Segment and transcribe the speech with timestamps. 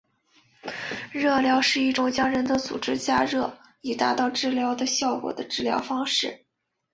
[1.11, 6.43] 热疗是一种将人的组织加热以达到治疗的效果的治疗方式。